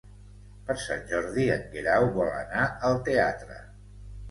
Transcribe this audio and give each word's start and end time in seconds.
Per 0.69 0.75
Sant 0.83 1.03
Jordi 1.11 1.45
en 1.57 1.67
Guerau 1.77 2.07
vol 2.17 2.33
anar 2.41 2.65
al 2.91 3.01
teatre. 3.13 3.63